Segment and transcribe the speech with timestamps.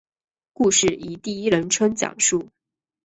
[0.51, 2.49] 故事以第一人称讲述。